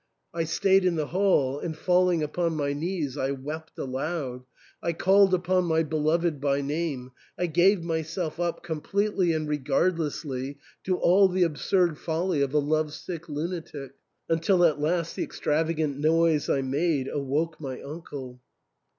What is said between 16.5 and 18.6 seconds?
made awoke my uncle.